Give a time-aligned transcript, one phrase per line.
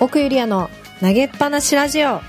[0.00, 2.20] 奥ゆりやの投げっぱなしラジオ。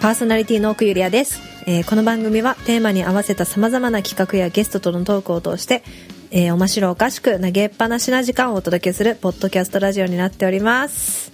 [0.00, 5.82] パーソナリティの奥ゆりやです、えーこの番組はテーマに合わせた様々な企画やゲストとのトークを通して、
[6.30, 11.32] えー面白おかしく投げっぱなしな時間をお届けするポッドキャストラジオになっております。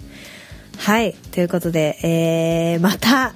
[0.79, 1.13] はい。
[1.13, 3.35] ということで、えーまた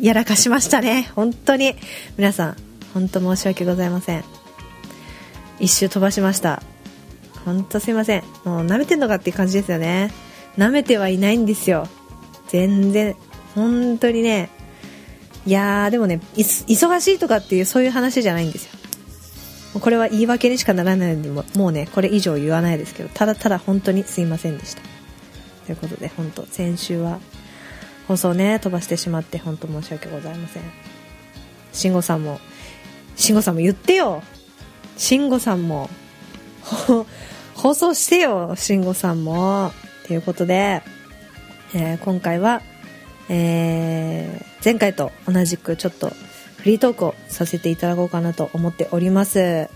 [0.00, 1.12] やらかしましたね。
[1.14, 1.76] 本当に。
[2.18, 2.56] 皆さん
[2.92, 4.24] 本当申し訳ございません。
[5.60, 6.60] 一周飛ばしました。
[7.44, 8.24] 本当すいません。
[8.44, 10.10] もう舐めてんのかっていう感じですよね。
[10.56, 11.88] 舐めてはいないんですよ。
[12.48, 13.16] 全然。
[13.54, 14.50] 本当にね。
[15.46, 19.80] いやーでもね忙しいとかっていうそういう話じゃないんですよ。
[19.80, 24.82] これは言い訳にしかならないのでももうねこれ以上言わないですけどただただ本当にすいませんでした。
[25.66, 27.20] ということで本当先週は
[28.08, 30.62] 放送ね飛ばしてしまって本当申し訳ございません。
[31.72, 32.40] 慎吾さんも
[33.14, 34.22] 慎吾さんも言ってよ。
[34.96, 35.90] 慎吾さんも
[37.54, 39.72] 放送してよ慎吾さんも。
[40.06, 40.82] ということで、
[41.74, 42.62] えー今回は、
[43.28, 46.08] えー前回と同じくちょっと
[46.56, 49.68] フリートークをさせていただこうかなと思っております。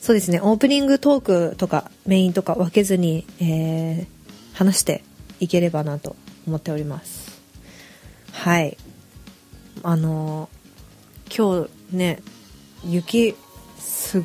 [0.00, 4.06] そうですねオープニングトークとかメインとか分けずに、えー
[4.54, 5.02] 話して
[5.40, 6.14] いければなと
[6.46, 7.40] 思っております。
[8.32, 8.76] はい。
[9.82, 10.62] あのー
[11.34, 12.20] 今日ね
[12.84, 13.34] 雪
[13.78, 14.22] す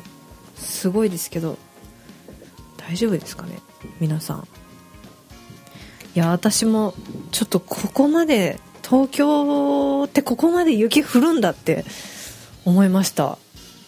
[0.56, 1.56] すごいですけど
[2.76, 3.58] 大丈夫ですかね
[4.00, 4.48] 皆さん。
[6.18, 6.94] いや私も
[7.30, 11.84] ちょっとここまで東京ってここまで雪降るんだって
[12.64, 13.38] 思いました。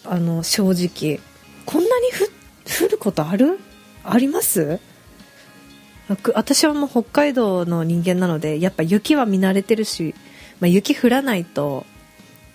[0.05, 1.19] あの正直。
[1.67, 2.07] こんなに
[2.85, 3.59] 降ることある？
[4.05, 4.79] あります？
[6.33, 10.15] 私はもう北海道の人間なのでやっぱ雪は見慣れてるし、
[10.61, 11.85] まあ、雪降らないと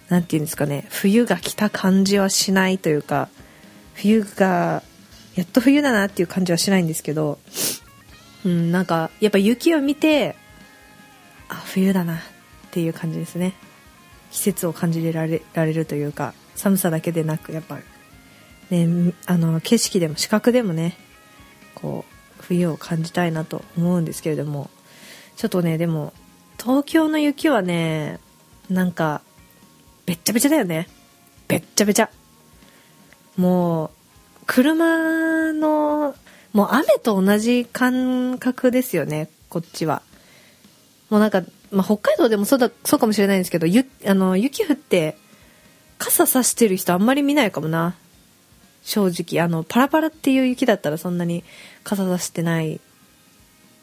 [0.07, 3.27] なんていうんですかね冬が来た感じはしないというか
[3.93, 4.83] 冬が
[5.35, 7.39] やっと冬だなっていう感じはしないんですけど
[8.45, 10.35] うんなんかやっぱ雪を見て
[11.49, 12.19] あ冬だなっ
[12.71, 13.53] ていう感じですね。
[14.31, 17.79] 季節を感じられられるというか寒さだけでなくやっぱ
[18.69, 20.97] ねあの景色でも視覚でもね
[21.73, 24.69] こう冬を感じたいなと思うんですけれども
[25.37, 26.13] ちょっとねでも
[26.59, 28.19] 東京の雪はね
[28.69, 29.21] なんか
[30.05, 30.87] べっちゃべちゃだよね。
[31.47, 32.09] べっちゃべちゃ。
[33.37, 33.89] もう
[34.45, 36.15] 車の
[36.55, 40.01] もう雨と同じ感覚ですよねこっちは。
[41.09, 45.17] もうなんか、まあ、北海道でもそうだそうかもしれないんですけどゆあの雪降って
[45.97, 47.95] 傘さしてる人あんまり見ないかもな。
[48.83, 51.43] 正直あのパラパラっていう雪だったらそんなに
[51.83, 52.79] 傘さしてない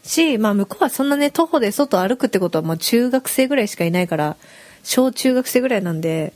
[0.03, 4.37] し、まあ、向こうはそんなね徒歩で外歩くってことはまあ中学生ぐらいしかいないから
[4.83, 6.33] 小中学生ぐらいなんで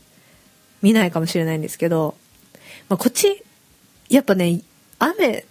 [0.83, 2.15] 見ないかもしれないんですけど、
[2.91, 3.43] まあ、こっち
[4.11, 4.61] やっぱね
[4.99, 5.47] 雨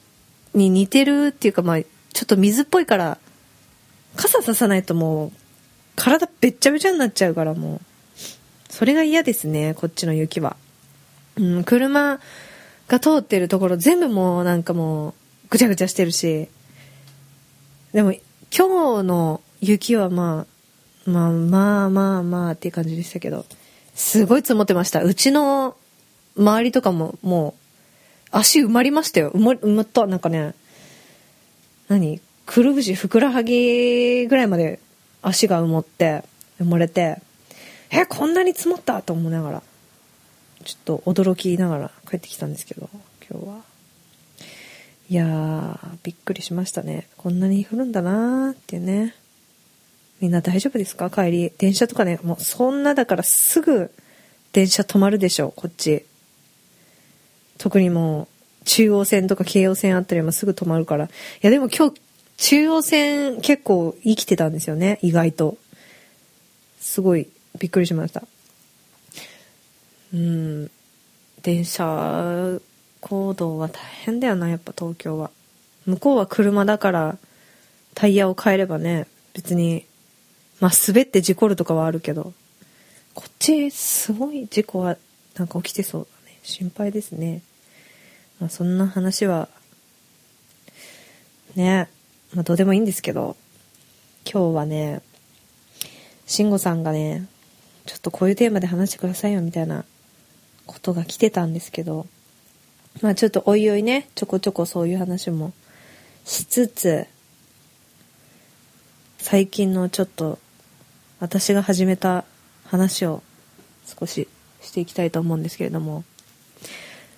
[0.55, 1.88] に似てるっていうかまあちょ
[2.23, 3.17] っと水っぽいから
[4.16, 5.31] 傘ささないともう
[5.95, 7.81] 体べっちゃべちゃになっちゃうからもう。
[8.69, 10.57] それが嫌ですねこっちの雪は、
[11.38, 12.19] うん、車
[12.89, 15.13] が通ってるところ全部もうなんかもう
[15.49, 16.49] ぐちゃぐちゃしてるし。
[17.94, 20.45] でも今日の雪はま
[21.07, 23.45] あまあまあまあまあっていう感じでしたけど。
[23.95, 25.01] すごい積もってました。
[25.01, 25.75] うちの
[26.38, 27.64] 周りとかももう
[28.38, 29.31] 足埋まりましたよ。
[29.31, 30.06] 埋ま埋まった。
[30.07, 30.53] なんかね。
[31.88, 32.19] 何？
[32.46, 34.79] くるぶしふくらはぎぐらいまで
[35.22, 36.23] 足が埋もって
[36.59, 37.18] 埋もれて
[37.90, 39.63] えこんなに積もったと思いながら
[40.63, 42.90] ちょっと驚きながら帰ってきたんですけど
[43.31, 43.56] 今日は。
[45.09, 47.07] いやーびっくりしましたね。
[47.18, 49.16] こんなに降るんだなーっていうね。
[50.19, 51.09] みんな大丈夫ですか？
[51.09, 51.51] 帰り。
[51.57, 53.91] 電車とかねもうそんなだからすぐ
[54.51, 56.06] 電車止まるでしょこっち。
[57.57, 58.27] 特にも
[58.61, 61.05] う中央線とか京葉線あったりもすぐ止まるから。
[61.05, 61.09] い
[61.41, 62.01] やでも今日
[62.38, 64.99] 中央線結構生きてたんですよね。
[65.01, 65.57] 意外と。
[66.79, 67.27] すごい
[67.59, 68.23] びっくりしました。
[70.13, 70.71] うん。
[71.41, 72.59] 電車
[73.01, 75.31] 行動は大変だよなやっぱ東京は。
[75.85, 77.18] 向こうは車だから
[77.94, 79.85] タイヤを変えればね別に
[80.59, 82.33] まあ滑って事故るとかはあるけど。
[83.13, 84.97] こっちすごい事故は
[85.38, 86.07] なんか起きてそう。
[86.45, 87.42] 心配ですね。
[88.39, 89.50] まあそんな話は
[91.56, 91.89] ね
[92.33, 93.36] まあどうでもいいんですけど
[94.31, 95.01] 今日はね
[96.25, 97.27] 慎吾さんがね
[97.86, 99.86] ちょっとこういうテーマで話してくださいよみたいな
[100.65, 102.07] ことが来てたんですけど
[103.01, 105.53] まあちょっとおいおいねちょこちょこそういう話も
[106.25, 107.07] しつつ
[109.18, 110.39] 最近のちょっと
[111.19, 112.25] 私が始めた
[112.65, 113.24] 話を
[113.86, 114.27] 少し
[114.62, 116.03] していきたいと思うんですけれども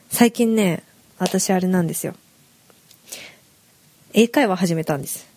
[0.10, 0.84] 最近ね
[1.20, 2.14] 私あれなんですよ。
[4.14, 5.28] 英会話始めたんです。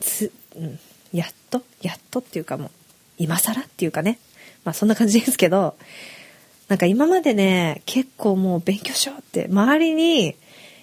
[0.00, 0.78] つ、うん、
[1.12, 1.62] やっと？
[1.80, 2.70] やっとっていうかもう
[3.18, 4.18] 今更っていうかね。
[4.64, 5.76] まあそんな感じですけど
[6.68, 10.36] なんか今までね結構もう勉強しようって周りに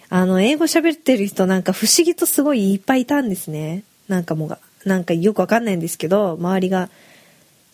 [0.10, 3.84] あの英語喋ってる人なんか不思議とすごいいっぱいいたんですね。
[4.08, 6.90] なんかもうがなんかよくわかんないんですけど周りが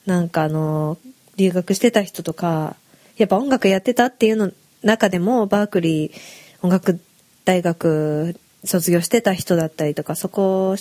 [0.06, 0.98] なんかあの
[1.38, 2.76] 留学してた人とか
[3.18, 4.52] やっぱ音楽やってたっていうの
[4.84, 6.12] 中でもバークリー
[6.62, 7.00] 音楽
[7.46, 10.76] 大学卒業してた人だったりとかそこ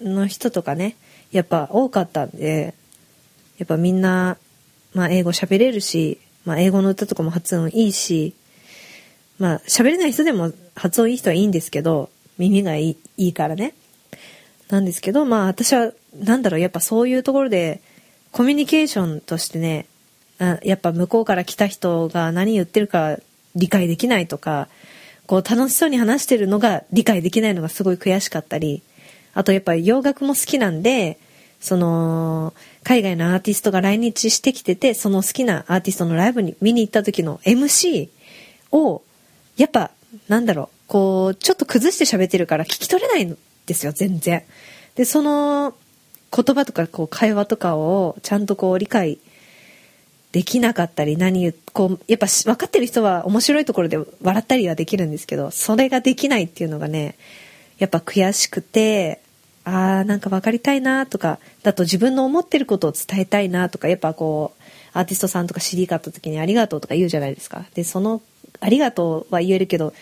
[0.00, 0.96] の人とかね
[1.32, 2.74] やっぱ多かったんで
[3.58, 4.36] やっぱみんな、
[4.94, 8.34] まあ、英語喋れるし、まあ、英語の歌とかも発音いいし
[9.38, 13.74] まあ喋れない人でも発音いい人はいいんですけど耳がいいいいからね。
[14.68, 17.80] なんですけどまあ私はなんだろうやっぱそういうところで
[18.32, 19.86] コミュニケーションとしてね
[20.38, 23.18] やっぱ向こうから来た人が何言ってるか
[23.56, 24.68] 理解できないとか
[25.26, 28.82] こう楽しそうに話してるのが理解できないのがすごい悔しかったり
[29.34, 31.18] あとやっぱ洋楽も好きなんで
[31.60, 32.54] その
[32.84, 38.08] 海外のアーティストが来日してきててその好きなアーティストのライブに見に行った時の MC
[38.70, 39.02] を
[39.56, 39.90] やっぱ
[40.28, 43.36] なんだろうこうちょっと崩して喋ってるから聞き取れないん
[43.66, 44.44] ですよ全然。
[44.94, 45.74] でその
[46.34, 49.18] 言葉とかこう会話とかをちゃんとこう理解
[50.32, 57.16] できなかったり何言こうやっぱ分かってる人は面白いところで笑ったりはできるんですけどそれができないっていうのがね
[57.78, 59.22] やっぱ悔しくて
[59.64, 67.64] あーなんか分かりたいなとかだと自分の思ってることを伝えたいなとかやっぱこうアーティストさんとか CD 買った時に「ありがとう」とか言うじゃないですか。
[67.74, 68.20] でその
[68.60, 69.92] 「ありがとう」は言えるけど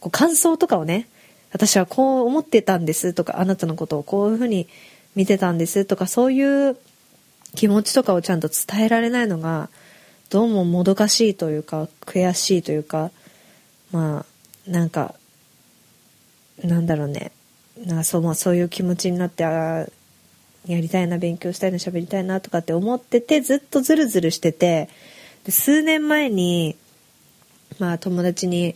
[0.00, 1.08] こう感想とかをね
[1.52, 4.68] 私はこう思ってたんですとかあなたのことをこういうふうに
[5.14, 6.76] 見てたんですとかそういう
[7.54, 9.68] 気持ちとかをちゃんと伝えられないのが
[10.30, 13.10] どうももどかしいというか悔しいというか
[13.90, 14.24] ま
[14.68, 15.14] あなんか
[16.62, 17.32] なんだろうね。
[17.86, 19.86] なんかそう,、まあ、そういう気持ちになってあ
[20.66, 24.90] やりたいな勉強したいな喋りたいなとかって思っててずっとズルズルしてて
[25.44, 26.76] で数年前に
[27.78, 28.74] まあ友達に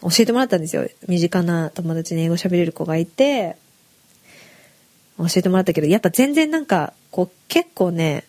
[0.00, 0.88] 教えてもらったんですよ。
[1.06, 3.56] 身近な友達に英語喋れる子がいて
[5.18, 8.24] 教えてもらったけどやっぱ全然なんかこう結構ね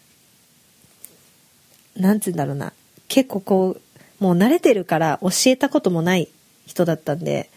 [1.98, 2.74] なんつうんだろうな。
[3.08, 6.30] 結構こうもう慣れてるから教えたこともない
[6.66, 7.50] 人だったんで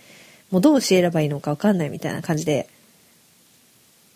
[0.50, 2.69] もうどう教えればいいのか分かんないみたいな感じで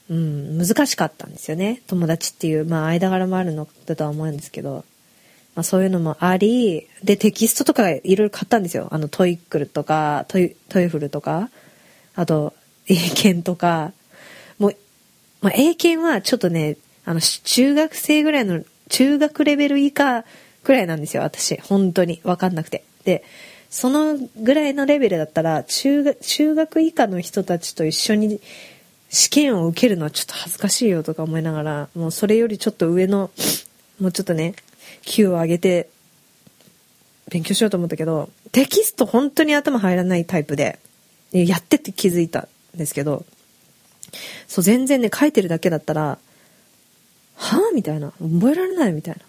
[0.09, 1.83] うん難しかったんですよね。
[1.87, 4.85] 友達っていうまあ間柄もあるのだとは思うんですけど、
[5.55, 8.89] まあ、そういうのもありでテキストとかいろいろ買ったんですよ。
[8.91, 11.51] あの TOEIC とかトイ TOEFL とか
[12.15, 12.55] あと
[12.87, 13.93] 英検とか。
[14.59, 14.77] もう、
[15.41, 16.77] まあ、英検はちょっとね
[17.11, 20.25] あの中学生ぐらいの中学レベル以下
[20.63, 21.61] くらいなんですよ私。
[21.61, 22.21] 本当に。
[22.23, 22.85] 分かんなくて。
[23.05, 23.25] で
[23.69, 28.41] そのぐらいのレベルだったら中学中学以下の人たちと一緒に
[29.09, 33.33] 試験を受けるのはちょっと恥ずかしいよとか思いながらもうそれよりちょっと上の
[34.01, 34.55] もうちょっとね
[35.03, 35.89] 級を上げて
[37.29, 40.79] 勉強しようと思ったけどテキスト本当に頭入らないタイプで
[41.33, 43.25] やってって気づいたんですけど
[44.47, 46.19] そう全然ね書いてるだけだったら
[47.41, 47.75] はあ？
[47.75, 48.13] みたいな。
[48.21, 49.23] 覚えられないみたいな。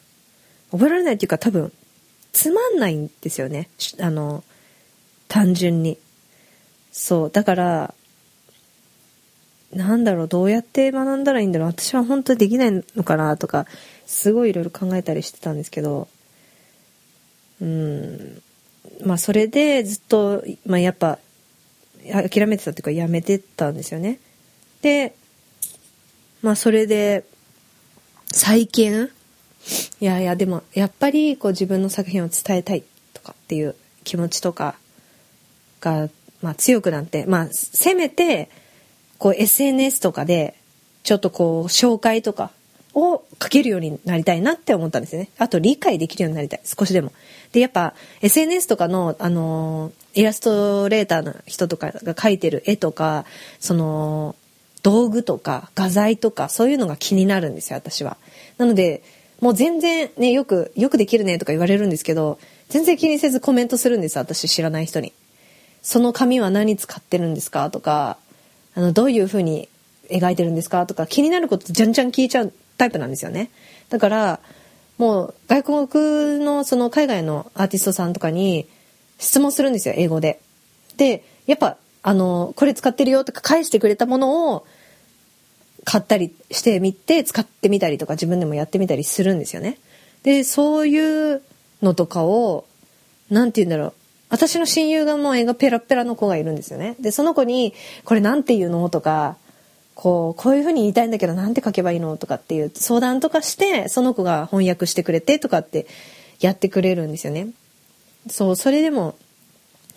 [0.72, 1.72] 覚えられないっていうか多分
[2.34, 3.70] つまんないんですよね。
[4.00, 4.44] あの
[5.28, 5.98] 単純に。
[6.92, 7.32] そう。
[7.32, 7.94] だから
[9.74, 10.28] なんだろう。
[10.28, 11.70] どうやって学んだらいいんだろう。
[11.70, 13.66] 私は本当できないのかなとか
[14.06, 16.10] すごいいろいろ考えたりしてたんですけど。
[17.62, 18.42] うん。
[19.06, 21.20] まあそれでずっと、まあ、やっぱ
[22.30, 24.20] 諦めてたっていうかやめてたんですよね。
[24.82, 25.16] で
[26.42, 27.24] まあそれで
[28.32, 29.10] 最近
[30.00, 32.84] いやいやでもやっぱりこう自分の作品を伝えたい
[33.14, 34.76] とかっていう気持ちとか
[35.80, 36.10] が、
[36.42, 38.50] まあ、強くなってまあせめて
[39.18, 40.56] こう SNS とかで
[41.04, 42.52] ちょっとこう紹介とか
[42.94, 45.30] を書けるようになりたいなって思ったんですよね。
[45.38, 46.62] あと理解できるようになりたい。
[46.66, 47.14] 少しでも。
[47.54, 53.26] で、やっぱ SNS とかの、あのイラストレーターの人とかが描いてる絵とか、
[53.60, 54.36] その、
[54.84, 58.18] 道具とか画材とかそういうのが気になるんですよ、私は。
[58.58, 59.04] なので、
[59.40, 65.14] もう全然ね、よく、よくできるねとか言われるんですけど、全然気にせずコメントするんです私知らない人に。
[65.82, 68.18] その紙は何使ってるんですかとか、
[68.76, 69.68] あの、どういう風に
[70.10, 73.50] 描いてるんですかとか気になることじゃんじゃん聞いちゃうタイプなんですよね。
[73.90, 74.40] だから、
[74.98, 78.68] もう外国のその海外のアーティストさんとかに
[79.18, 80.40] 質問するんですよ、英語で。
[80.98, 84.66] で、やっぱ、あの、これ使ってるよとか返してくれたものを
[85.84, 89.78] 買ったりしてみて使ってみたりとか自分でもやってみたりするんですよね。
[90.24, 91.42] で、そういう
[91.82, 92.66] のとかを、
[93.30, 93.94] なんて言うんだろう。
[94.30, 96.96] 私の親友がもう絵がペラペラの子がいるんですよね。
[97.00, 97.74] で、その子に、
[98.06, 99.38] これなんて言うのとか、
[100.02, 105.86] こうこういうふうに言いたいんだけどなんて書けばいいのとかっていう相談とかしてその子が翻訳してくれてとかって
[106.40, 107.50] やってくれるんですよね。
[108.28, 109.16] そうそれでも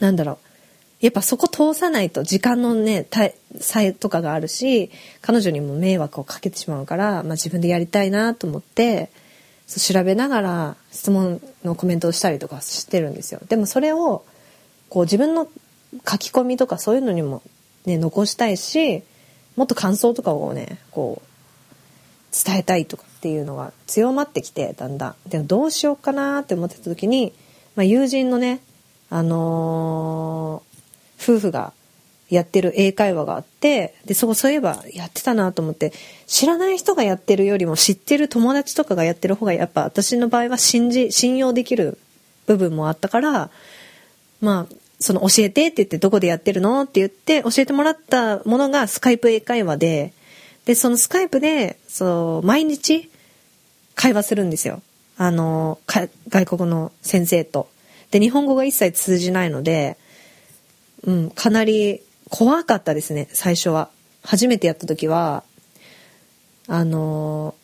[0.00, 0.38] なんだろう
[1.00, 3.06] やっぱそこ通さないと時間のね
[3.60, 9.10] 差とかがあるし彼女にも迷惑をかけてしまうから、まあ、自分でやりたいなと思って
[9.66, 13.40] そう調べながら質問のコメントをしたりとかしてるんですよ。
[13.48, 14.24] でもそれを
[14.88, 15.48] こう自分の
[16.08, 17.42] 書き込みとかそういうのにも、
[17.86, 19.02] ね、残したいし
[19.56, 21.34] もっと感想とかをねこう
[22.46, 25.14] 伝えたいとかっていうのが強まってきてだんだん。
[25.28, 27.32] でもどうしようかなって思ってた時に、
[27.76, 28.60] まあ、友人のね
[29.10, 30.73] あのー、
[31.24, 31.72] 夫婦が
[32.30, 35.92] やってる英会話があってでそこそういえばやってたなと思って
[36.26, 41.98] 知らない人がやってるよりも知ってる友達とかがやってる方がやっぱ私の場合は信じ信用できる
[42.46, 43.50] 部分もあったから
[44.40, 50.12] まあその教えてって言ってどこでやってるのって言って教えてもらったものがスカイプ英会話で
[50.64, 53.10] でそのスカイプでそう毎日
[53.94, 54.82] 会話するんですよ
[55.16, 57.68] あの外国の先生と。
[58.10, 59.96] で日本語が一切通じないので、
[61.04, 63.90] うん、かなり怖かったですね最初は。
[64.23, 65.44] 初めてやった時は
[66.66, 67.54] あの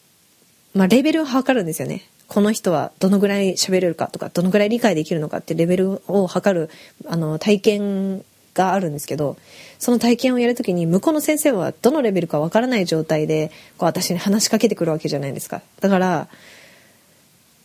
[0.75, 2.05] まあレベルを測るんですよね。
[2.29, 6.71] この人はどのぐらい喋れるかとかどのぐらい理解できるのかってレベルを測る
[7.09, 9.37] あの体験があるんですけど
[9.81, 16.29] その体験をやるときに向こうの先生はどのレベルかわからない状態でこう私に話しかけてくるわけじゃないですかだから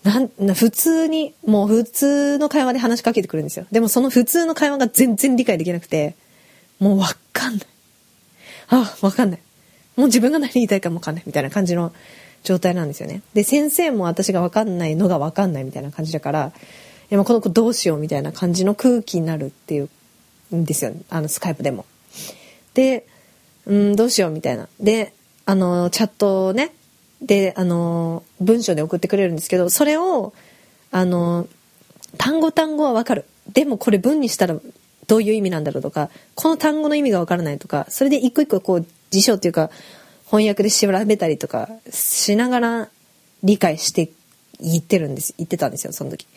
[0.05, 3.65] なん普通にもう普通の会話で話しかけてくるんですよ。
[3.71, 6.15] でもその普通の会話が全然理解できなくて
[6.79, 7.67] もうわかんない。
[8.69, 9.39] あわかんない。
[9.95, 11.91] もう自分が何言いたいかもわかんないみたいな感じの
[12.43, 13.23] 状態なんですよね。
[13.33, 16.51] で先生も私がわかんないのがわかんないみたいな感じだから
[17.09, 19.89] でもこの子どうしようみたいな感じの空気になるっていう
[20.55, 20.93] んですよ。
[21.09, 21.83] あのスカイプでも。
[22.75, 23.07] で
[23.65, 24.69] うんどうしようみたいな。
[24.79, 25.13] で
[25.47, 26.73] あのチャットをね
[27.21, 30.33] であの文章で送ってくれるんですけどそれを
[30.91, 31.47] あの
[32.17, 34.57] 単語単語はわかるでもこれ文にしたら
[35.07, 39.69] どういう意味なんだろうとかこの単語の意味がわからないとかそれで一個一個こう辞書っていうか
[40.25, 42.89] 翻訳で調べたりとかしながら
[43.43, 44.11] 理解して
[44.59, 46.27] 言ってるんです言ってたんですよその時。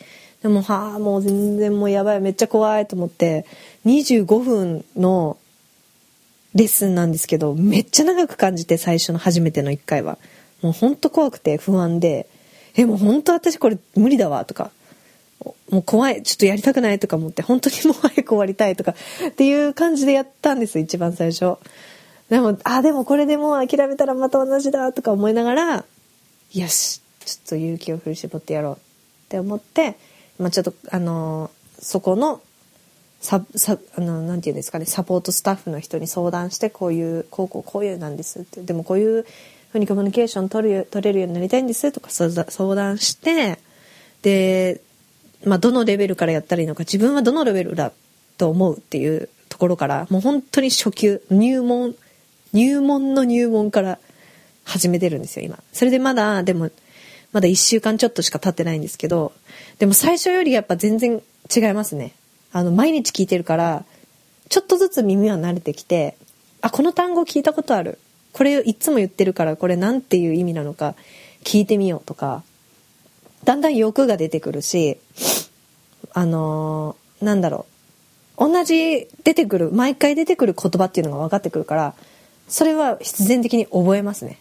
[0.41, 3.45] でもはあもう全然もうやばいめっちゃ怖いと思って
[3.85, 5.37] 25分の
[6.55, 10.17] レッスンなんですけどめっちゃ長く感じて最初の初めての1回は。
[10.61, 12.27] もうほんと怖くて不安で、
[12.75, 14.71] え、もう本当私これ無理だわとか、
[15.69, 18.93] もう怖い、ちょっとやりたくないとか思って、本当にもう早く終わりたいとか
[19.27, 21.57] っていう感じでやったんです、一番最初。
[22.29, 25.85] でも、あ、でもこれでもう諦めたらまた同じだとか思いながら、
[26.53, 28.77] よし、ちょっと勇気を振り絞ってやろうっ
[29.29, 29.95] て思って、
[30.37, 32.41] まあちょっと、あのそこの、
[33.21, 38.61] さ、さ、あの、なんて言うんですかね、サポートスタッフの人に相談して、こういう、こうこうこういうなんですって。
[38.61, 39.25] でもこういう
[39.71, 43.59] ふうにコミュニケーション取る取れるようになりたいんですとか相談して
[44.21, 44.81] で、
[45.45, 47.91] まあ、どのレベルからやったらいいのか自分はどのレベルだ
[48.37, 51.95] と思うっていうところからもう本当に初級入門
[52.53, 53.99] 入門の入門から
[54.63, 55.59] 始めてるんですよ今。
[55.71, 56.69] それでまだでも
[57.31, 59.33] まだ1週間ちょっとしか経ってないんですけど
[59.77, 61.21] でも最初よりやっぱ全然
[61.55, 62.13] 違いますね。
[62.51, 63.85] あの毎日聞いてるから
[64.49, 66.15] ちょっとずつ耳は慣れてきて
[66.61, 67.99] あこの単語聞いたことある。
[68.33, 70.95] これいつも言ってるからこれ何ていう意味なのか
[71.43, 72.43] 聞いてみようとか
[73.43, 74.97] だんだん欲が出てくるし
[76.13, 77.65] あのー、なんだろ
[78.37, 81.93] う同じ出てくる毎回出てくる言葉っていうのが分かってくるから
[82.49, 84.39] それは必然的に覚えますね。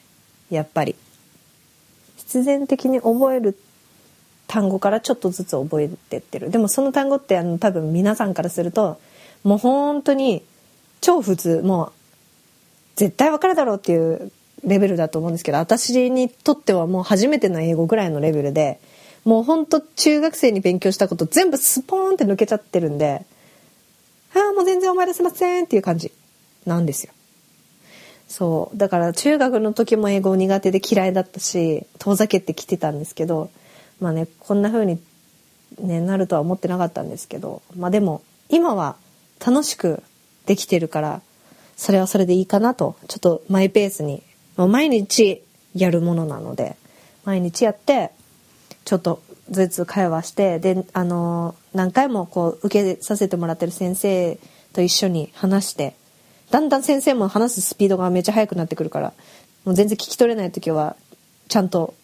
[0.50, 0.96] やっぱり。
[2.16, 3.56] 必然的に覚える
[4.46, 6.50] 単語からちょっとずつ覚えてってる。
[6.50, 8.98] でもその単語ってあの多分皆さんからすると
[9.44, 10.42] もう本当に
[11.00, 11.92] 超普通もう
[12.98, 14.32] 絶対わかるだろうっていう
[14.64, 18.80] レベルだと思うんですけど私にとってはもう初めての英語ぐらいのレベルで
[19.24, 23.24] もうほんと中学生に勉強したこと全部スポーンって抜けちゃってるんで
[24.34, 26.10] ああもう全然思い出せませんっていう感じ
[26.66, 27.12] なんですよ。
[28.26, 33.50] そうだから中学の時も英語苦手で嫌いだったし遠ざけてきてたんですけど
[34.00, 35.00] まあねこんな風に、
[35.78, 38.96] ね、なるとは思ってなかったんですけどまあでも今は
[39.44, 40.02] 楽しく
[40.46, 41.22] できてるから
[41.78, 44.22] それはそれでいいかなとちょっとマイペースに。
[44.58, 45.42] もう毎日
[45.74, 46.76] やるものなので
[47.24, 48.10] 毎日やって
[48.84, 54.38] ちょっとずつ会話してであの何回もこう受けさせてもらってる先生
[54.72, 55.94] と一緒に話して
[56.50, 59.12] だんだん先生も話すスピードがめっちゃ速くなってくるから
[59.64, 60.96] もう全然聞き取れない時は
[61.48, 61.94] ちゃんと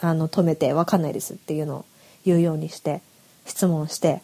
[0.00, 1.84] あの止めて分かんないですっていうのを
[2.24, 3.02] 言うようにして
[3.44, 4.22] 質問して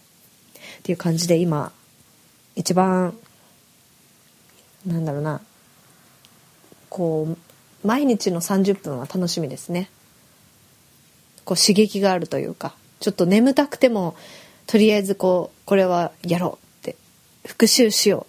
[0.78, 1.72] っていう感じで今
[2.54, 3.14] 一番
[4.88, 5.40] なんだろうな。
[6.88, 9.90] こう毎日の30分は楽しみですね。
[11.44, 12.74] こう刺激があるというか。
[13.00, 14.16] ちょっと眠たくても
[14.66, 16.96] とりあえずこうこれはやろうって。
[17.46, 18.26] 復習しよ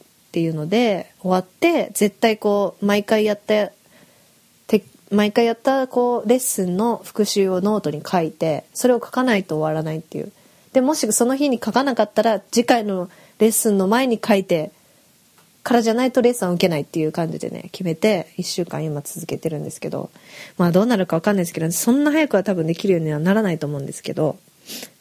[0.00, 3.70] うっていうので終わって絶対こう毎回やった
[5.10, 10.32] 毎回やったこうレッスンの復習をノートに書いてそれを書かないと終わらないっていう。
[10.72, 14.70] でもしその日に書かなかったら次回のレッスンの前に書いて
[15.68, 20.10] からじゃないとレッスンを受けないっていう感じでね決めて1週間今続けてるんですけど
[20.56, 24.38] まあどうなるか分かんないですけどそんな早くは多分できるようにはならないと思うんですけど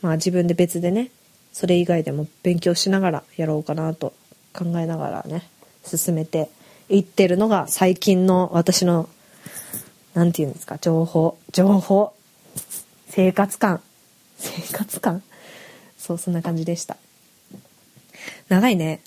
[0.01, 1.09] まあ自分で別でね
[1.53, 4.13] それ以外でも勉強しながらやろうかなと
[4.53, 5.49] 考えながらね
[5.85, 6.49] 進めて
[6.89, 9.07] いってるのが最近の私の
[10.15, 12.13] 何て言うんですか情報情報
[13.07, 13.81] 生活感。
[14.37, 15.23] 生活感。
[15.97, 16.97] そうそんな感じでした。
[18.49, 18.99] 長いね。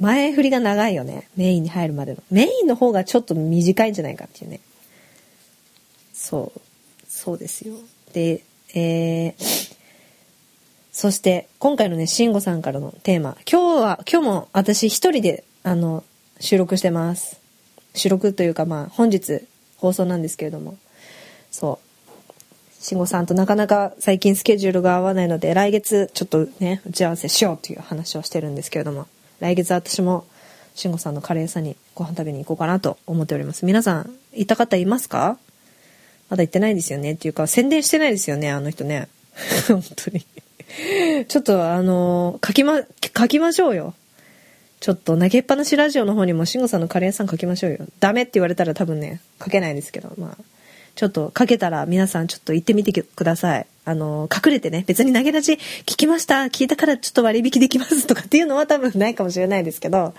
[0.00, 1.28] 前振りが長いよね。
[1.36, 2.22] メインに入るまでの。
[2.30, 4.60] メインの方がちょっと短いんじゃないかっていうね。
[6.12, 6.60] そう。
[7.08, 7.74] そうですよ。
[8.12, 8.42] で
[8.74, 9.74] えー、
[10.92, 13.36] そして今回のね慎吾さんからのテーマ。
[13.50, 16.04] 今日は今日も私一人であの
[16.38, 17.40] 収録してます。
[17.94, 19.40] 収録というかまあ本日
[19.78, 20.78] 放送なんですけれども。
[21.50, 21.88] そう。
[22.80, 29.08] 慎吾さんとなかなか最近スケジュールが合わないので来月ちょっとね打ち合わせしようという話をしてるんですけれども。
[29.40, 30.26] 来月私も
[30.74, 33.64] 慎吾さんのカレー屋さんにご飯食べに行こうかなと思っております。
[33.66, 35.38] 皆さん行った方いますか？
[36.30, 39.08] まだ行ってないですよねっていうか宣伝してないですよねあの人ね。
[39.68, 40.24] 本当に。
[41.26, 42.82] ちょっとあの書きま
[43.16, 43.94] 書きましょうよ。
[44.80, 47.78] ちょっと投げっぱなしラジオの方にも慎吾さんのカレー屋さん書きましょうよ。
[47.98, 50.44] ダメって言われたら多分ね、書けないですけど、まあ、
[50.94, 53.66] ちょっと書けたら皆さんちょっと行ってみてください。
[53.88, 55.52] あの、隠れてね、別に投げ出し
[55.86, 60.12] 聞きました、聞いたからちょっと割引できますとかっていうのは多分ないかもしれないですけど、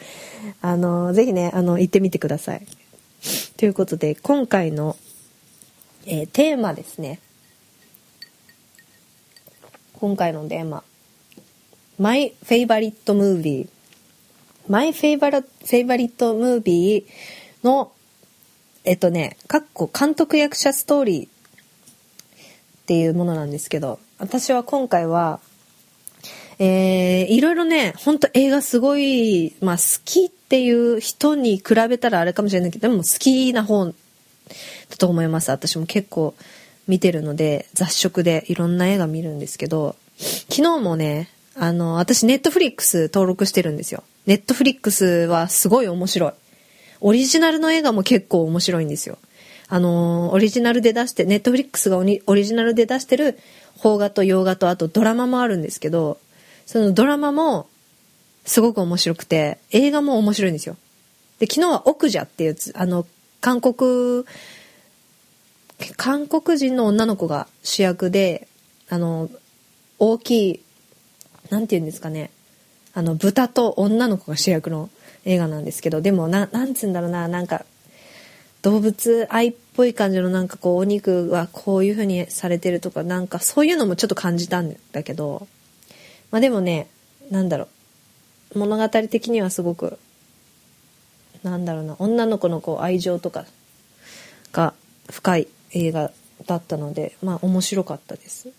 [0.62, 2.65] あの、ぜひね、あの、行ってみてください。
[3.58, 4.98] ということで、今回の、
[6.08, 7.20] えー、テーマですね。
[9.94, 10.84] 今回のテーマ。
[12.00, 13.67] My favorite movie
[14.67, 17.06] マイフェイバラ、フェイバリットムービー
[17.63, 17.91] の、
[18.84, 21.38] えっとね、かっこ監督役者ストーリー
[22.89, 25.39] っていうものなんですけど、私は今回は、
[26.58, 33.93] えー、いろいろね、ほんと映画すごい、まあ好きっていう人に比べたらあれかもしれないけど、でも好きな方だ
[34.97, 35.52] と思います。
[35.52, 36.34] 私も結構
[36.88, 39.95] 見てるので、雑食でいろんな映画見るんですけど、
[40.49, 44.04] 昨日もね、あの、私ネットフリックス登録してるんですよ。
[44.25, 46.32] ネットフリックスはすごい面白い。
[47.02, 49.19] オリジナルの映画も結構面白いんですよ。
[49.70, 53.40] あの、オリジナルで出して、ネットフリックスがオリジナルで出してる
[53.82, 56.18] 邦画と洋画とあとドラマもあるんですけど、
[56.66, 57.68] そのドラマも
[58.46, 60.76] すごく面白くて、映画も面白いんですよ。
[61.40, 63.06] で、昨日は奥者っていうつあの、
[63.42, 64.26] 韓国、
[65.96, 68.48] 韓国人の女の子が主役で、
[68.90, 69.30] あの、
[70.00, 70.60] 大きい
[71.50, 72.32] 何て言うんですかね
[72.94, 74.90] あの豚と女の子が主役の
[75.26, 77.66] 映画なんですけどでもななんつうんだろうななんか
[78.62, 85.48] 動物愛っぽい感じのなんかこうお肉はこういう風にされてるとかなんかそういうのもちょっと感じたんだけど
[86.32, 86.89] まあでもね
[87.32, 87.67] なんだろ
[88.56, 89.98] う物語的にはすごく
[91.43, 93.45] なんだろうな女の子のこう愛情とか
[94.52, 94.74] が
[95.10, 96.12] 深い映画
[96.45, 98.50] だったのでまあ面白かったです。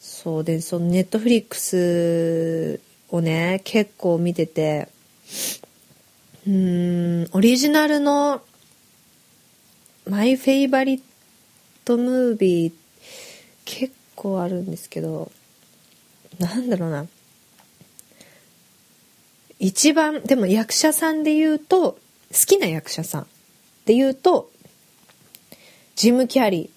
[0.00, 4.88] そうでそのネットフリックスをね結構見てて
[6.46, 8.42] うーんオリジナルの
[10.08, 11.00] マイフェイバリッ
[11.84, 12.72] トムービー
[13.66, 15.30] 結構あるんですけど
[16.38, 17.06] なんだろうな。
[19.58, 21.98] 一番でも役者さんで言うと好
[22.46, 23.26] きな役者さん
[23.84, 24.50] で言うと
[25.94, 26.70] ジム・キャリー。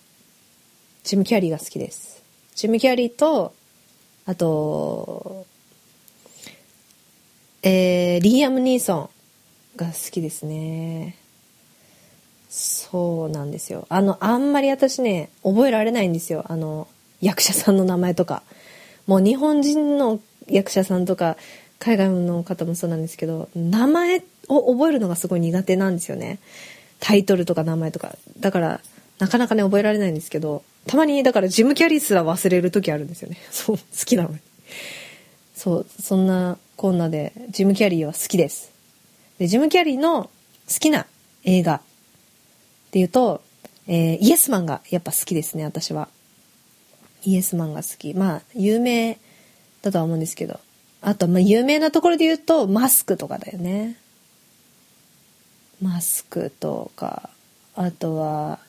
[1.03, 2.21] ジム・キャリーが好きです。
[2.55, 3.53] ジム・キャリーと
[4.25, 5.45] あと
[7.63, 9.09] えー、リーアム・ニーソン
[9.77, 11.20] が好きですね。
[12.51, 13.87] そうなんですよ。
[13.87, 16.43] あのあんまり私ね覚えられないんですよ。
[16.49, 16.89] あの
[17.21, 18.43] 役者さんの名前とか。
[19.07, 21.37] もう日本人の役者さんとか
[21.79, 26.39] 海外の方もそうなんですけど名前を覚えるのがすごい苦手なんですよね。
[26.99, 28.15] タイトルとか名前とか。
[28.39, 28.81] だから
[29.19, 33.37] なかなかね覚えられないんですけどたまにだからジム・キャリーすら忘れる時あるんですよね。
[33.49, 34.39] そう好きなのに。
[35.55, 38.71] そうそんなこんなでジム・キャリーは好きです。
[39.39, 40.29] でジム・キャリーの
[40.67, 41.05] 好きな
[41.45, 41.79] 映画。
[42.91, 43.41] っていうと、
[43.87, 46.09] えー、イエスマンがやっぱ好きですね私は。
[47.23, 48.13] イエスマンが好き。
[48.13, 49.17] まあ有名
[49.81, 50.59] だとは思うんですけど。
[50.99, 53.95] あとまあ有名なところで言うとマスクとかだよね。
[55.81, 57.29] マスクとか。
[57.75, 58.59] あとは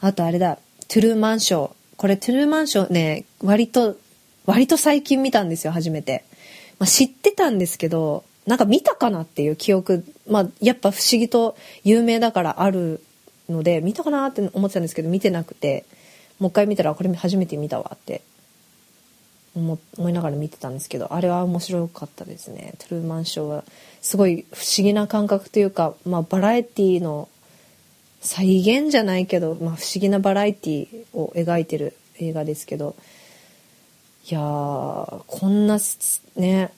[0.00, 0.58] あとあれだ。
[0.88, 1.72] トゥルーマンショー。
[1.98, 3.96] これトゥルーマンショーね割と
[4.46, 6.24] 割と最近見たんですよ初めて、
[6.78, 13.02] まあ、知ってたんですけどなんか見たかなっていう記憶まあやっぱ不思議と有名だからある
[13.48, 15.84] ので見たかなって思ってたんですけど見てなくて
[16.38, 18.22] もう一回見たらこれ初めて見たわって
[19.54, 22.74] 思いながら見てたんですけどあれは面白かったですね。
[22.78, 23.64] トゥルーマンショーは
[24.00, 27.28] すごい不思議な感覚というか、まあ、バラエティの
[28.20, 32.96] 再現じゃないけど、まあ、不思議なバラエティを描いてる映画ですけど
[34.30, 35.78] いやーこんな
[36.36, 36.72] ね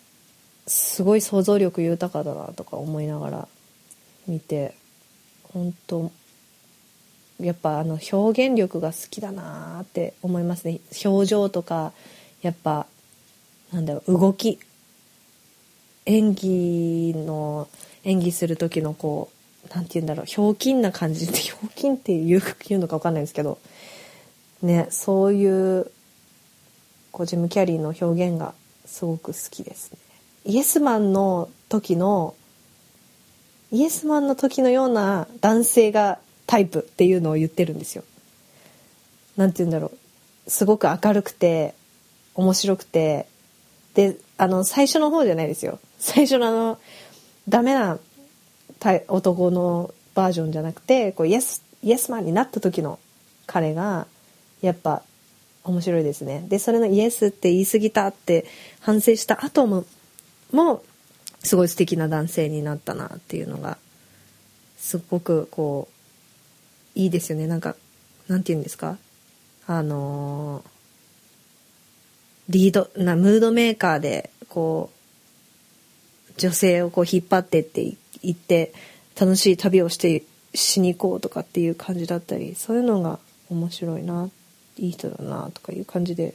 [0.66, 3.48] すごい想像力豊かだなとか思いながら
[4.26, 4.74] 見て
[5.52, 6.12] 本当
[7.40, 11.92] やっぱあの表現力が好きだなって思いますね表情とか
[12.42, 12.86] やっぱ
[13.72, 14.58] なんだろう動き
[16.06, 17.68] 演技の
[18.04, 19.30] 演技する時のこ
[19.64, 23.58] う何て言うんだろうひょうきんな感じって ひょうきんっていう言うのか分かんないですけど
[24.62, 25.90] ねそういう
[27.12, 28.54] こうジム・キャリーの表現が
[28.86, 29.98] すごく好きですね。
[30.44, 32.34] イエスマンの時の
[33.72, 38.02] イエスマンの時のような男性がタイプっていうのを言ってるんですよ。
[39.36, 39.92] なんて言うんだろ
[40.46, 40.50] う。
[40.50, 41.74] すごく明るくて
[42.34, 43.26] 面白くて。
[43.94, 45.78] であの最初の方じゃないですよ。
[45.98, 46.78] 最初のあの
[47.48, 47.98] ダメな
[49.08, 52.98] 男のバージョンじゃなくてこうイエスイエスマンになった時の
[53.46, 54.06] 彼が
[54.62, 55.02] やっぱ
[55.64, 56.44] 面白いですね。
[56.48, 58.46] でそれのイエスって言い過ぎたって
[58.80, 59.84] 反省した後も
[60.52, 60.82] も
[61.42, 63.78] すごい素敵な男性になったなっていうのが
[64.78, 65.88] すごくこ
[66.96, 67.76] ういいですよねなんか
[68.28, 68.98] なんて言うんですか？
[69.66, 70.64] あの
[72.48, 74.90] リードなムードメーカーでこ
[76.28, 78.72] う女性をこう引っ張ってって言って
[79.18, 83.18] 楽しい旅をしてしに行こうとかっていう感じだったりそういうのが
[83.50, 84.28] 面白いな
[84.76, 86.34] いい人だなとかいう感じで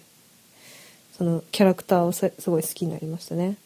[1.17, 3.57] そのキャラクターをすごい好きになりましたね。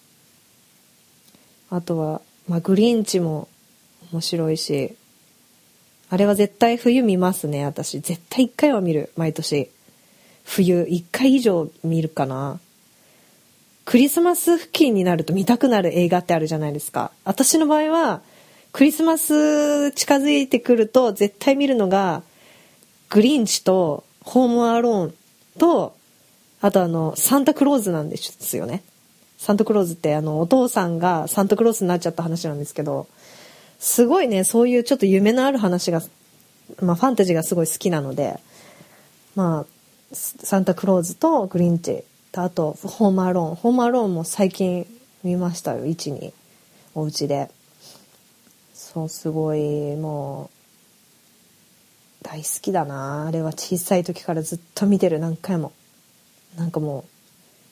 [1.69, 3.47] あとは、まあ、グリーンチも
[4.11, 4.95] 面白いし
[6.09, 7.99] あれは絶対冬見ますね私。
[7.99, 9.69] 絶対1回は見る毎年。
[10.43, 12.59] 冬1回以上見るかな。
[13.85, 17.11] クリスマス付近になると見たくなる映画ってあるじゃないですか。
[17.25, 18.21] 私の場合は
[18.71, 22.23] クリスマス近づいてくると絶対見るのが
[23.09, 25.13] グリーンチとホームアローン
[25.59, 25.95] と
[26.61, 28.81] あとあのサンタクローズなんですよね。
[29.39, 33.07] サンタクローズってあのお父さんがサンタクロースになっちゃった話なんですけど
[33.79, 36.01] すごいねそういうちょっと夢のある話が、
[36.81, 38.37] まあ、ファンタジーがすごい好きなので
[39.35, 39.65] まあ
[40.11, 43.55] サンタクローズとグリンチとあとホームアローン。
[43.55, 44.85] ホームアローンも最近
[45.23, 46.33] 見ましたよ1に
[46.95, 47.49] お家で。
[48.73, 50.49] そうすごいも
[52.21, 53.27] う大好きだな。
[53.27, 55.19] あれは小さい時からずっと見てる。
[55.19, 55.71] 何回も。
[56.57, 57.05] なんかも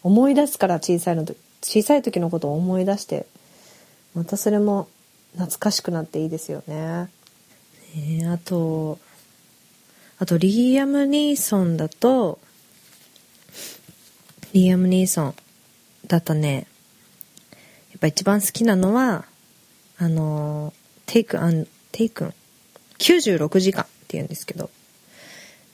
[0.03, 1.37] う思い出すから小さいの時。
[1.61, 3.25] 小さい時のことを思い出して
[4.15, 4.87] またそれも
[5.33, 7.09] 懐かしくなっていいですよね。
[7.95, 8.99] えー、あと
[10.19, 12.39] あと、リーアム・ニーソンだと、
[14.53, 15.35] リーアム・ニーソン
[16.07, 16.65] だとね、
[17.91, 19.25] やっぱ一番好きなのは、
[19.99, 20.73] あの、
[21.05, 22.33] テイクアン、テイクン、
[22.97, 24.71] 96時間って言うんですけど、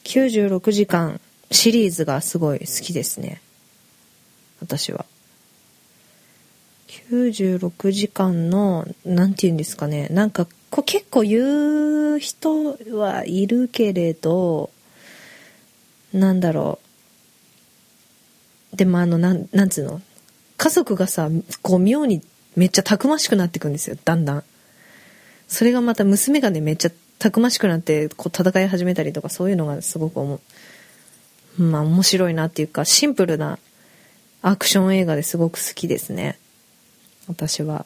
[0.03, 3.41] 96時間シリーズがすごい好きですね。
[4.59, 5.05] 私は。
[7.09, 14.71] 96時間の、なんて言うんですかね、なんかこう結構言う人はいるけれど
[16.11, 16.79] なんだろ
[18.73, 18.75] う。
[18.75, 20.01] でもあのなんなんつうの。
[20.57, 21.29] 家族がさ
[21.61, 22.23] こう妙に
[22.55, 23.97] めっちゃたくましくなってくんですよ。
[24.03, 24.43] だんだん。
[25.47, 30.41] それがまた娘がねめっちゃたくましくなってこう戦い始めたりとかそういうのがすごく思
[31.59, 31.61] う。
[31.61, 33.59] まあ面白いなっていうかシンプルな
[34.41, 36.39] アクション映画ですごく好きですね。
[37.27, 37.85] 私は。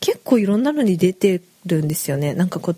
[0.00, 2.34] 結構いろんなのに出てるんですよね。
[2.34, 2.76] なんかこう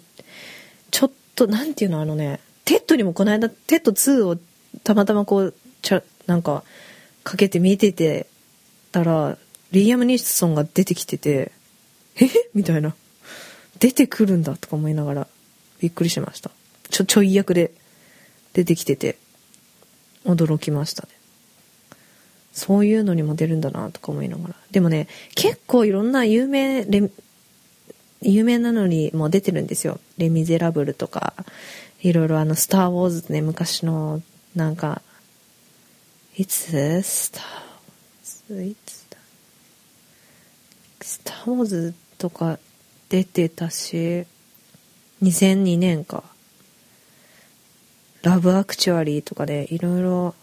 [0.90, 4.38] ちょっと何ていうのあのねテッドにもこの間テッド2を
[4.84, 6.62] たまたまこうちゃなんか
[7.24, 8.26] かけて見てて
[8.92, 9.36] たら
[9.72, 11.52] リーアム・ニーソンが出てきてて
[12.20, 12.28] 「え？
[12.54, 12.94] みたいな。
[13.78, 15.26] 出てくるんだとか思いながら
[15.80, 16.50] びっくりしました。
[16.90, 17.72] ちょちょい役で
[18.52, 19.18] 出てきてて
[20.24, 21.08] 驚きましたね。
[22.52, 24.54] そういうのにも出るんだなとか思いながら。
[24.70, 26.86] でもね結構いろんな有名
[28.20, 30.00] 有名なのにも出てるんですよ。
[30.16, 31.34] レ・ミゼラブルとか、
[32.02, 34.22] いろいろあの、スター・ウォーズね、昔の、
[34.56, 35.02] なんか、
[36.36, 37.00] いつ？
[37.02, 37.44] スター・
[38.54, 38.64] ウォーズ？
[38.64, 39.18] いつだ？
[41.00, 42.58] スター・ウォーズとか
[43.08, 44.26] 出てたし
[45.22, 46.24] 2002年か
[48.22, 50.34] 「ラブ・アクチュアリー」とかでいろいろ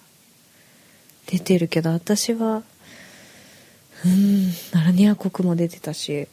[1.28, 2.64] 出てるけど私は
[4.06, 6.28] うんナラニア国も出てたし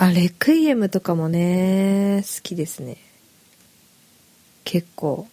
[0.00, 2.98] あレクイエムとかもね好きですね。
[4.62, 5.26] 結構。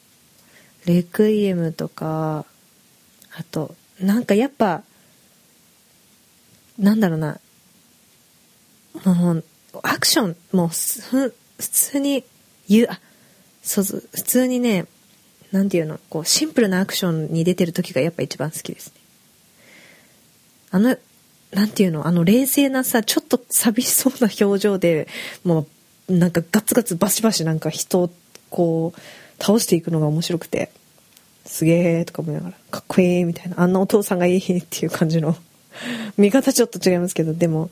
[0.88, 2.46] レクイエムとか
[3.38, 4.82] あとなんかやっぱ
[6.80, 7.40] なんだろうな。
[9.06, 9.44] もう
[9.84, 12.24] アクションもう普通に
[12.68, 13.00] 言うあ
[13.62, 14.86] そう普通にね
[15.56, 16.02] なんていうの？
[16.10, 18.94] こうシンプルなアクションに出てる時がやっぱ一番好きですね。
[20.72, 20.98] あの
[21.54, 22.06] なんていうの？
[22.06, 25.08] あの冷静なさちょっと寂しそうな表情で
[25.46, 25.66] も
[26.10, 28.12] うなんかガツガツバシバシなんか人を
[28.50, 30.72] こう倒していくのが面白くて
[31.46, 35.38] すげえとか思いながらかっこいいみたいなあんなお父さんがいいっていう感じの
[36.18, 37.70] 見方ちょっと違いますけどでも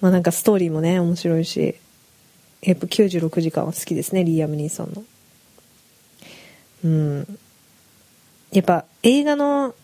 [0.00, 1.74] まあなんかストーリーもね面白いし
[2.62, 5.04] やっぱ96時間は好きですねリーアム・ニーソンの。
[6.84, 7.38] うん。
[8.52, 9.74] やっぱ映画の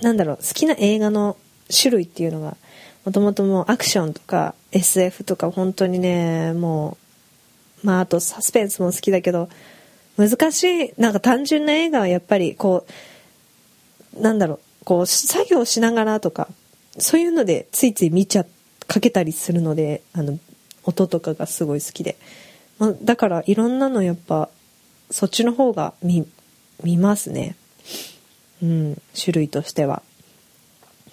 [0.00, 1.36] なんだろう好きな映画の
[1.70, 2.56] 種類っていうのが
[3.04, 6.96] もともともうアクションとか SF とか本当にねも
[7.82, 9.48] うまああとサスペンスも好きだけど
[10.16, 12.86] 難しいなんか単純な映画はやっぱりこ
[14.16, 16.48] うなんだろうこう作業しながらとか
[16.98, 18.46] そういうのでついつい見ちゃ
[18.86, 20.38] かけたりするのであの
[20.84, 22.16] 音とかがすごい好きで、
[22.78, 24.48] まあ、だからいろんなのやっぱ
[25.10, 26.26] そっちの方が見
[26.82, 27.56] 見ますね。
[28.62, 30.02] うん種類としては。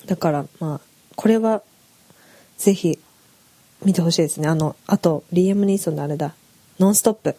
[0.05, 0.81] だからまあ
[1.15, 1.61] これは
[2.57, 2.99] ぜひ
[3.83, 4.47] 見てほしいですね。
[4.47, 6.33] あのあとリーアム・ニーソンのあれだ
[6.79, 7.35] 「ノンストップ」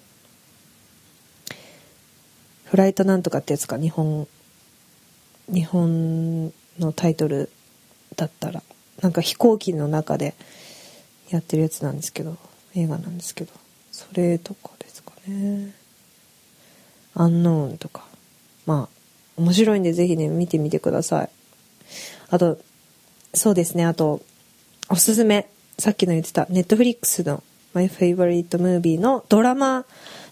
[2.64, 4.26] フライトなんとかってやつか日本
[5.48, 7.50] 日本のタイトル
[8.16, 8.62] だったら。
[9.00, 10.34] なんか飛行機の中で
[11.28, 12.36] やってるやつなんですけど
[12.76, 13.52] 映画なんですけど。
[13.90, 15.74] それとかですかね。
[17.14, 18.04] アンノーンとか
[18.66, 21.30] まあ面白いんでぜひね見てみてください
[22.30, 22.58] あと
[23.34, 24.20] そうですねあと
[24.88, 25.48] おすすめ
[25.78, 27.42] さっきの言ってたネットフリックスの
[27.74, 29.84] My Favorite Movie のドラマ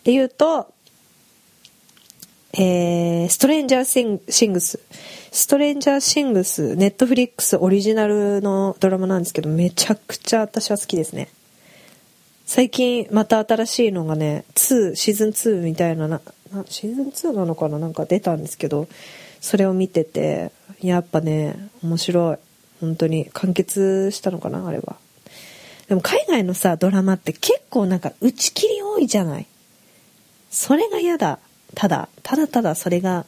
[0.05, 0.73] で言うと
[2.53, 3.85] えー、ストレンジャー
[4.29, 4.81] シングス。
[5.31, 11.29] ストレンジャーシングス、ネットフリックスオリジナルのドラマなんですけど、めちゃくちゃ私は好きですね。
[12.53, 16.21] 最近また新しいのがね、2、シーズン2みたいなな、
[16.53, 17.79] なシーズン2なのかな？
[17.79, 18.89] なんか出たんですけど、
[19.41, 20.51] それを見てて、
[20.83, 22.39] やっぱね、面白い。
[22.81, 24.67] 本当に完結したのかな？
[24.67, 24.97] あれは。
[25.89, 29.47] でも海外のさ、ドラマって結構なんか打ち切り多いじゃない？
[30.51, 31.39] それが嫌だ。
[31.77, 33.27] ただ、ただただそれが、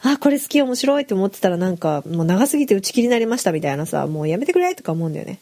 [0.00, 5.40] あ、これ好き面白いって思ってたらなんかもう長すぎて打ち切りになりましたみたいなさ、もうやめてくれとか思うんだよね。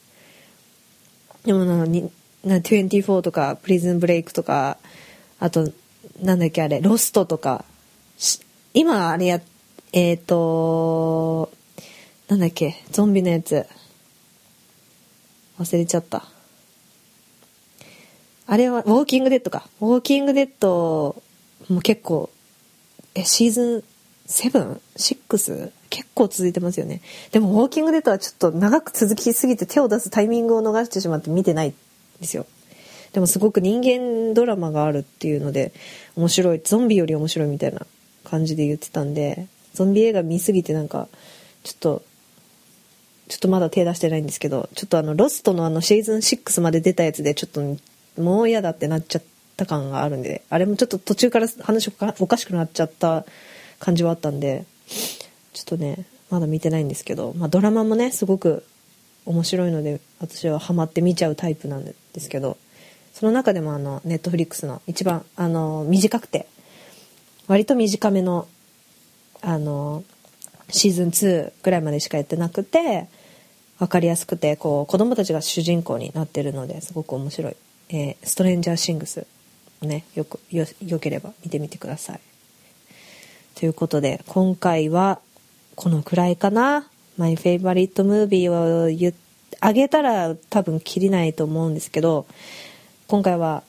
[1.45, 2.11] でもな、に
[2.45, 4.79] な24とか、プリズンブレイクとか、
[5.41, 5.73] あと、
[6.21, 7.65] なんだっけあれ、ロストとか、
[8.73, 9.41] 今あれや、
[9.93, 11.51] えっ、ー、と、
[12.29, 13.67] なんだっけ、ゾンビのやつ。
[15.59, 16.25] 忘れちゃった。
[18.47, 19.69] あれは、ウォーキングデッドか。
[19.81, 21.23] ウォーキングデッド
[21.69, 22.31] も結構
[23.15, 23.85] えシーズン
[24.27, 25.71] 7?6?
[25.91, 31.75] 結構続いてますよねでも「ウォーキングデッド」はちょっと長く続きすぎて手を出すタイミングを逃してしまって見てない
[32.25, 32.47] ですよ。
[33.13, 35.73] でもすごく人間ドラマがあるっていうので
[36.17, 37.87] 面白いゾンビより面白いみたいな
[38.25, 41.09] 感じで言ってたんでゾンビ映画見すぎてなんか
[41.63, 42.03] ちょっと
[43.29, 49.23] ちょっとまだ手出してないんですけどちょっとあのロストのあのシーズン6まで出たやつでちょっともう嫌だってなっちゃっ
[49.57, 53.25] た感があるんであれもちょっと途中から話おかしくなっちゃった
[53.79, 54.65] 感じはあったんで
[55.53, 58.65] ちょっとねまだ見てないんですけど、まあ、ドラマもねすごく
[59.27, 62.57] 面白いので私はハマって見ちゃうタイプなんですけど
[63.13, 66.47] その中でもあのネットフリックスの一番あの短くて
[67.47, 68.49] 割と短めの
[69.41, 70.05] あの
[70.71, 73.07] シーズン2ぐらいまでしかやってなくて
[73.79, 77.57] 分かりやすくてこう子供たちが主人公になってるのですごく面白い
[77.91, 79.27] 「えー、ストレンジャーシングス」
[79.83, 82.21] ねよくよよければ見てみてください。
[83.55, 85.21] ということで今回は
[85.77, 86.89] このくらいかな。
[87.17, 89.15] マイフェイバリットムービーを言
[89.61, 92.27] あげたら多分切りないと思うんですけど
[93.07, 93.63] 今回は、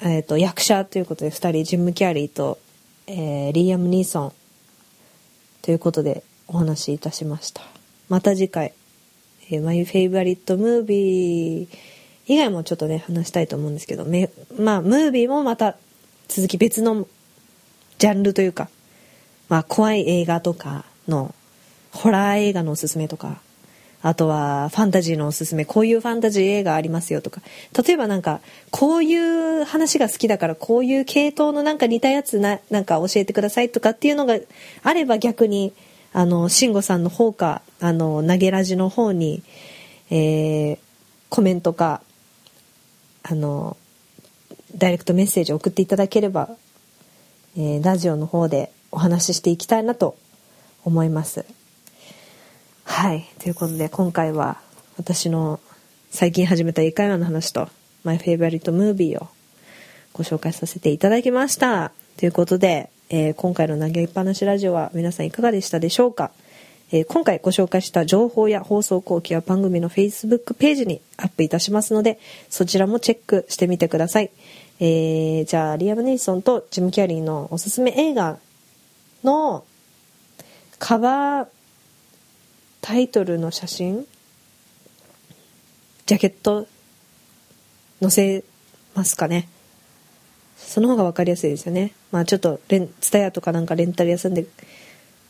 [0.00, 2.58] えーと、役者ということで2人ジム・キャリーと、
[3.06, 4.32] えー、リーアム・ニーソン
[5.62, 7.62] ということでお話しいたしました。
[8.08, 8.72] また次回、
[9.50, 11.68] えー、マイフェイバリットムービー
[12.26, 15.76] 以外もちょっとね話したいと思うんですけどめまあムービーもまた
[16.28, 17.06] 続き別の
[17.98, 18.68] ジャンルというか、
[19.48, 21.34] まあ、怖い映画とかの
[21.92, 23.40] ホラー映画のおすすめとか
[24.02, 27.42] あとはファンタジーのおすすめこういうファンタジー映画ありますよとか
[27.86, 34.38] 例えばなんかこういう話が好きだからこういう系統のなんか似たやつななんか教えてくださいとかっていうのが
[34.82, 35.74] あれば逆に
[36.12, 39.42] あの慎吾さんの方かあの投げラジの方に、
[40.10, 40.78] えー、
[41.28, 42.00] コメントか
[43.22, 43.76] あの
[44.74, 46.48] ダイレクトメッセージを送っていただければ、
[47.56, 50.16] えー、ラジオの方でお話ししていきたいなと
[50.84, 51.44] 思います。
[52.92, 53.24] はい。
[53.38, 54.60] ということで、今回は
[54.98, 55.60] 私の
[56.10, 57.68] 最近始めた英会話の話と、
[58.02, 59.28] マイフェイバリットムービーを
[60.12, 61.92] ご紹介させていただきました。
[62.18, 66.32] ということで、えー、今回の投げっぱなしラジオは皆さんいかがでしたでしょうか、
[66.90, 72.18] えー、今回ご紹介した情報や放送後期は番組の Facebook ページにアップいたしますので、
[72.50, 74.30] そちらもチェックしてみてください。
[74.80, 78.36] えー、じゃあ、リアム・ネイソンとジム・キャリーのおすすめ映画
[79.22, 79.64] の
[80.80, 81.46] カバー
[82.80, 84.06] タイトルの写真？
[86.06, 86.66] ジャケット
[88.00, 88.44] 載せ
[88.94, 89.48] ますかね？
[90.56, 91.92] その方が分かりやすいですよね。
[92.10, 94.46] まあちょっとレンツタヤとかなんかレンタル屋さんで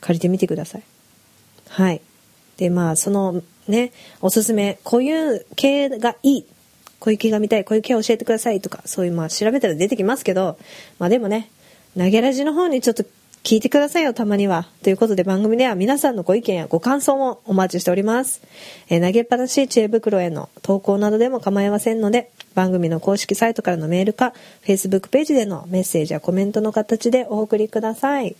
[0.01, 0.83] 借りてみてください。
[1.69, 2.01] はい。
[2.57, 6.47] でまあそのねおすすめこういう系がいい。
[6.99, 7.65] こういう系が見たい。
[7.65, 10.59] こういう系教えてくださいとかそういうまあ調べたら出てきますけど
[10.99, 11.51] まあでもね
[11.97, 13.05] 投げラジの方にちょっと
[13.43, 14.67] 聞いてくださいよ、たまには。
[14.83, 18.43] ということで番組では皆さんのご意見やご感想もお待ちしております。
[18.89, 28.37] えー、投げっぱなし知恵袋への投稿などでも構いませんので、番組の公式サイトからのメールか、Facebook ページでのメッセージやコメントの形でお送りください。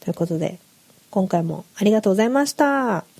[0.00, 0.58] ということで、
[1.10, 3.11] 今回もありがとうございました。